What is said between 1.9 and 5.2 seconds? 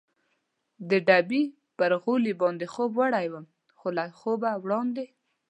غولي باندې خوب یووړم، خو له خوبه وړاندې.